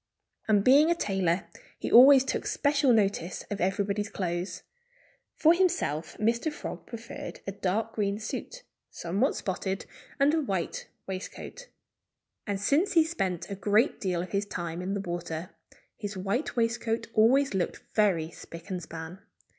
[0.47, 1.45] And being a tailor,
[1.77, 4.63] he always took special notice of everybody's clothes.
[5.35, 6.51] For himself Mr.
[6.51, 9.85] Frog preferred a dark green suit, somewhat spotted,
[10.19, 11.67] and a white waistcoat.
[12.47, 15.51] And since he spent a great deal of his time in the water,
[15.95, 19.19] his white waistcoat always looked very spick and span.